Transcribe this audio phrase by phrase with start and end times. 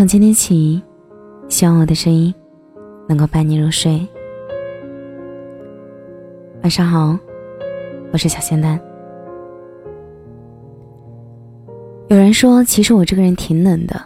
[0.00, 0.82] 从今天起，
[1.50, 2.34] 希望我的声音
[3.06, 4.00] 能够伴你入睡。
[6.62, 7.18] 晚上好，
[8.10, 8.80] 我是小仙丹。
[12.08, 14.00] 有人说，其实我这个人挺冷的。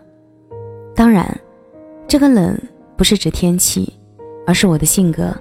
[0.97, 1.25] 当然，
[2.09, 2.61] 这个冷
[2.97, 3.93] 不是指天气，
[4.49, 5.33] 而是我的性格。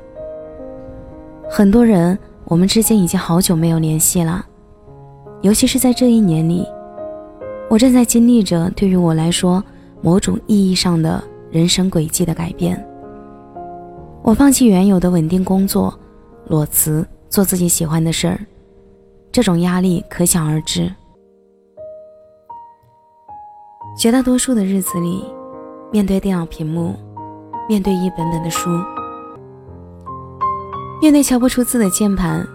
[1.50, 2.16] 很多人，
[2.46, 4.46] 我们之间已经好久没有联系了，
[5.42, 6.64] 尤其是在这一年里，
[7.72, 9.64] 我正在经历着对于我来说。
[10.04, 12.78] 某种意义上的人生轨迹的改变。
[14.22, 15.98] 我放弃原有的稳定工作，
[16.48, 18.38] 裸辞做自己喜欢的事儿，
[19.32, 20.94] 这种压力可想而知。
[23.98, 25.24] 绝大多数的日子里，
[25.90, 26.96] 面对电脑屏幕，
[27.70, 28.70] 面对一本本的书，
[31.02, 32.46] 面对敲不出字的键盘，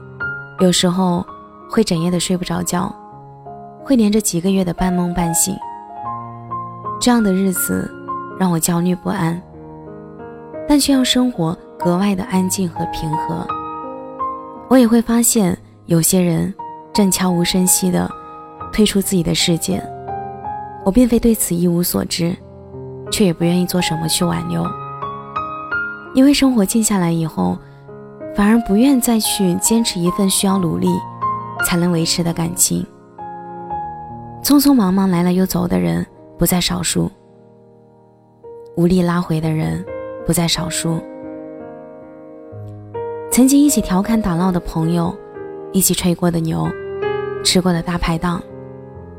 [0.61, 1.25] 有时候
[1.70, 2.95] 会整夜的睡不着觉，
[3.83, 5.56] 会连着几个月的半梦半醒。
[7.00, 7.88] 这样的日子
[8.38, 9.41] 让我焦虑不安，
[10.68, 13.46] 但却让生活格外的安静和平和。
[14.68, 16.52] 我也会发现，有些人
[16.92, 18.10] 正悄无声息地
[18.72, 19.82] 退出自己的世界。
[20.84, 22.36] 我并非对此一无所知，
[23.10, 24.66] 却也不愿意做什么去挽留。
[26.14, 27.56] 因为生活静下来以后，
[28.34, 30.88] 反而不愿再去坚持一份需要努力
[31.64, 32.84] 才能维持的感情。
[34.42, 36.04] 匆匆忙忙来了又走的人。
[36.39, 37.11] 不在少数，
[38.77, 39.84] 无力拉回的人
[40.25, 41.00] 不在少数。
[43.28, 45.12] 曾经一起调侃打闹的朋友，
[45.72, 46.69] 一起吹过的牛，
[47.42, 48.41] 吃过的大排档，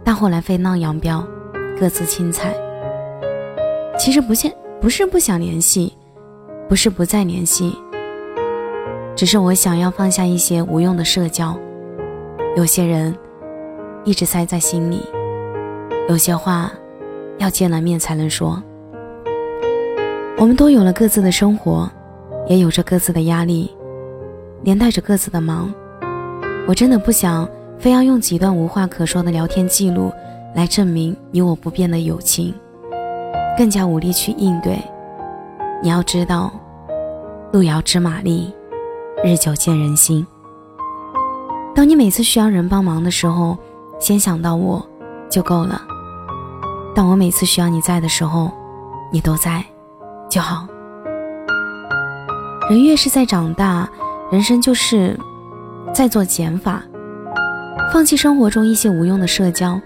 [0.01, 1.21] 但后来分道扬镳，
[1.77, 2.55] 各自青菜。
[3.97, 5.93] 其实不现不是不想联系，
[6.69, 7.77] 不是不再联系，
[9.13, 11.53] 只是我想要放下一些无用的社交。
[12.55, 13.13] 有些人
[14.05, 15.01] 一直塞在心里，
[16.07, 16.71] 有些话。
[17.39, 18.61] 要见了面才能说。
[20.37, 21.89] 我们都有了各自的生活，
[22.47, 23.75] 也有着各自的压力，
[24.63, 25.73] 连带着各自的忙。
[26.67, 30.11] 我真的不想非要用几段无话可说的聊天记录
[30.55, 32.53] 来证明你我不变的友情，
[33.57, 34.77] 更加无力去应对。
[35.81, 36.51] 你要知道，
[37.51, 38.53] 路遥知马力，
[39.23, 40.25] 日久见人心。
[41.75, 43.57] 当你每次需要人帮忙的时候，
[43.99, 44.85] 先想到我，
[45.29, 45.81] 就够了。
[46.95, 48.51] 当我每次需要你在的时候，
[49.11, 49.63] 你都在，
[50.29, 50.67] 就好。
[52.69, 53.89] 人越是在长大，
[54.31, 55.17] 人生就是
[55.93, 56.83] 在做减法，
[57.91, 59.79] 放弃生活中一些无用的社交，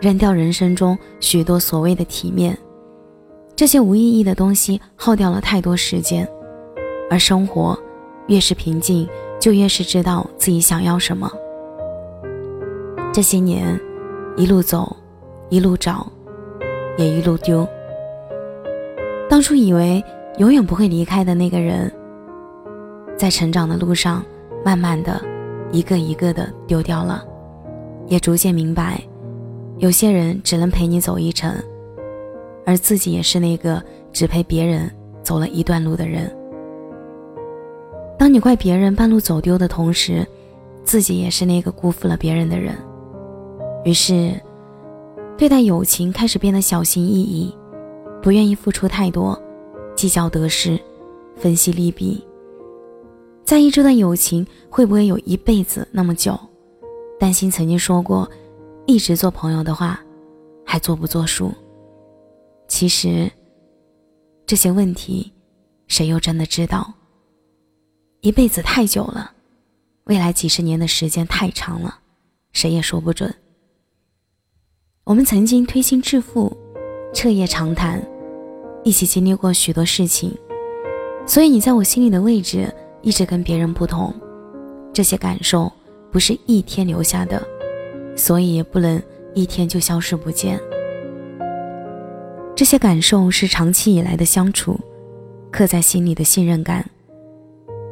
[0.00, 2.56] 扔掉人生中许多所谓的体面，
[3.56, 6.28] 这些无意义的东西耗掉了太多时间。
[7.10, 7.78] 而生活
[8.26, 9.08] 越是平静，
[9.40, 11.30] 就越是知道自己想要什么。
[13.12, 13.80] 这些年，
[14.36, 14.94] 一路走，
[15.48, 16.06] 一路找。
[16.96, 17.66] 也一路丢。
[19.28, 20.02] 当初以为
[20.38, 21.92] 永远不会离开的那个人，
[23.16, 24.24] 在成长的路上，
[24.64, 25.20] 慢慢的，
[25.72, 27.24] 一个一个的丢掉了，
[28.06, 29.00] 也逐渐明白，
[29.78, 31.52] 有些人只能陪你走一程，
[32.64, 34.90] 而自己也是那个只陪别人
[35.22, 36.30] 走了一段路的人。
[38.18, 40.26] 当你怪别人半路走丢的同时，
[40.84, 42.74] 自己也是那个辜负了别人的人。
[43.84, 44.32] 于是。
[45.38, 47.54] 对待友情开始变得小心翼翼，
[48.22, 49.38] 不愿意付出太多，
[49.94, 50.80] 计较得失，
[51.36, 52.24] 分析利弊，
[53.44, 56.38] 在意这段友情会不会有一辈子那么久，
[57.20, 58.28] 担心曾经说过
[58.86, 60.00] 一直做朋友的话，
[60.64, 61.52] 还做不作数？
[62.66, 63.30] 其实
[64.46, 65.30] 这些问题，
[65.86, 66.94] 谁又真的知道？
[68.22, 69.32] 一辈子太久了，
[70.04, 71.98] 未来几十年的时间太长了，
[72.52, 73.32] 谁也说不准。
[75.06, 76.52] 我们曾经推心置腹，
[77.14, 78.04] 彻夜长谈，
[78.82, 80.36] 一起经历过许多事情，
[81.24, 82.68] 所以你在我心里的位置
[83.02, 84.12] 一直跟别人不同。
[84.92, 85.72] 这些感受
[86.10, 87.40] 不是一天留下的，
[88.16, 89.00] 所以也不能
[89.32, 90.58] 一天就消失不见。
[92.56, 94.76] 这些感受是长期以来的相处，
[95.52, 96.84] 刻在心里的信任感，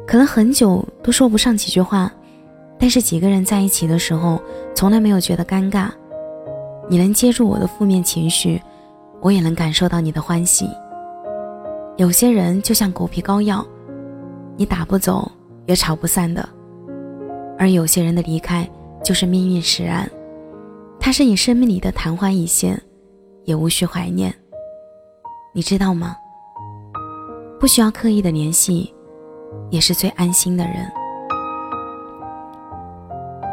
[0.05, 2.11] 可能很久都说不上几句话，
[2.77, 4.37] 但是几个人在一起的时候，
[4.75, 5.89] 从来没有觉得尴尬。
[6.87, 8.61] 你能接住我的负面情绪，
[9.21, 10.69] 我也能感受到你的欢喜。
[11.97, 13.65] 有些人就像狗皮膏药，
[14.55, 15.31] 你打不走
[15.65, 16.43] 也吵不散的；
[17.57, 18.69] 而有些人的离开
[19.03, 20.07] 就是命运使然，
[20.99, 22.79] 他是你生命里的昙花一现，
[23.45, 24.33] 也无需怀念。
[25.53, 26.15] 你知道吗？
[27.59, 28.93] 不需要刻意的联系，
[29.69, 30.85] 也是最安心的人。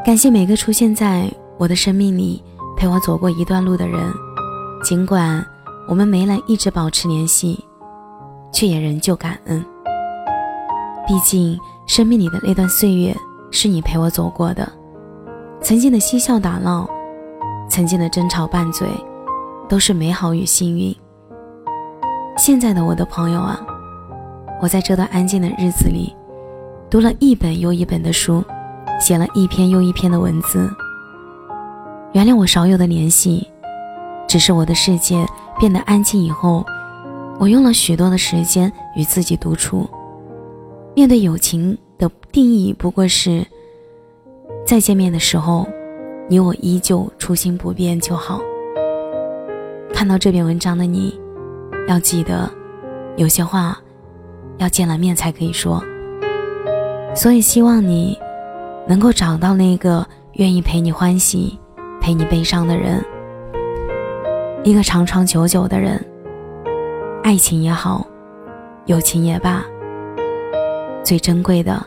[0.04, 2.42] 感谢每个出现在我的生命里。
[2.82, 4.12] 陪我走过一段路的人，
[4.82, 5.40] 尽管
[5.86, 7.64] 我们没能一直保持联系，
[8.52, 9.64] 却也仍旧感恩。
[11.06, 11.56] 毕竟
[11.86, 13.16] 生命里的那段岁月
[13.52, 14.68] 是你陪我走过的，
[15.60, 16.84] 曾经的嬉笑打闹，
[17.70, 18.88] 曾经的争吵拌嘴，
[19.68, 20.92] 都是美好与幸运。
[22.36, 23.64] 现在的我的朋友啊，
[24.60, 26.12] 我在这段安静的日子里，
[26.90, 28.42] 读了一本又一本的书，
[28.98, 30.68] 写了一篇又一篇的文字。
[32.12, 33.48] 原谅我少有的联系，
[34.28, 35.26] 只是我的世界
[35.58, 36.64] 变得安静以后，
[37.38, 39.88] 我用了许多的时间与自己独处。
[40.94, 43.46] 面对友情的定义，不过是
[44.66, 45.66] 再见面的时候，
[46.28, 48.40] 你我依旧初心不变就好。
[49.94, 51.20] 看到这篇文章的你。
[51.88, 52.48] 要记得，
[53.16, 53.76] 有些话
[54.58, 55.82] 要见了面才可以说。
[57.12, 58.16] 所以希望你
[58.86, 61.58] 能够找到那个愿意陪你欢喜、
[62.02, 63.00] 陪你悲伤的人，
[64.64, 66.04] 一个长长久久的人。
[67.22, 68.04] 爱情也好，
[68.86, 69.64] 友情也罢，
[71.04, 71.80] 最珍贵的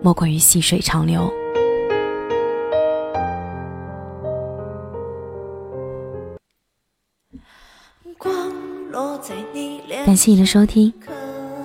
[0.00, 1.30] 莫过于细水长流。
[10.06, 10.90] 感谢你的收听，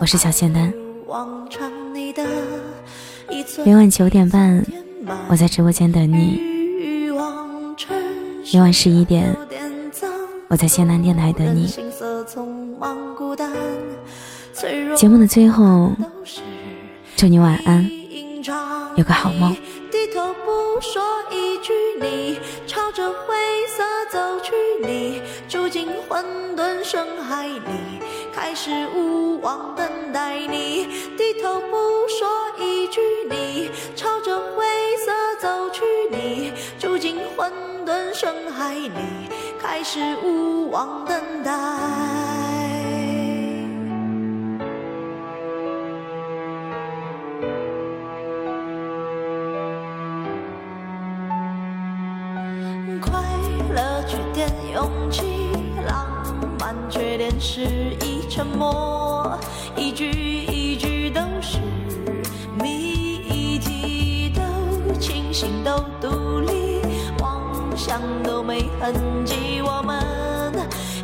[0.01, 0.73] 我是小仙丹。
[3.65, 4.61] 每晚九点半，
[5.29, 6.52] 我在直播间等你；
[8.53, 9.35] 每晚十一点，
[10.47, 11.65] 我在仙南电台等你。
[14.95, 15.91] 节目的最后，
[17.15, 17.89] 祝你晚安，
[18.95, 19.55] 有个好梦。
[26.85, 27.59] 深海里，
[28.35, 30.85] 开始无望等待你。
[31.17, 31.75] 低头不
[32.07, 32.27] 说
[32.59, 33.01] 一句，
[33.31, 34.63] 你朝着灰
[34.97, 35.11] 色
[35.41, 35.69] 走，
[37.35, 37.51] 混
[37.85, 38.91] 沌深海里，
[39.59, 41.51] 开始无望等待。
[53.01, 53.12] 快
[53.74, 55.50] 乐缺点勇气，
[55.88, 56.07] 浪
[56.59, 57.62] 漫缺点失
[58.01, 59.38] 意，沉默，
[59.75, 61.57] 一句一句都是
[62.62, 66.23] 谜题，都清醒，都独。
[67.85, 68.94] 想都没痕
[69.25, 70.00] 迹我们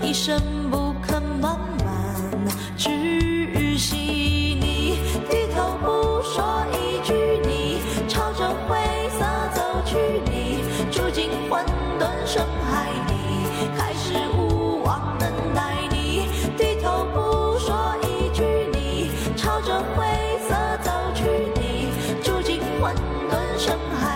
[0.01, 0.41] 一生
[0.71, 2.15] 不肯慢慢
[2.77, 4.97] 窒息你
[5.29, 7.13] 低头不说一句
[7.45, 8.77] 你朝着灰
[9.09, 9.97] 色走去
[10.31, 11.65] 你住进混
[11.99, 18.41] 沌深海你开始无望等待你低头不说一句
[18.71, 20.05] 你朝着灰
[20.47, 21.25] 色走去
[21.59, 21.91] 你
[22.23, 22.95] 住进混
[23.29, 24.08] 沌深海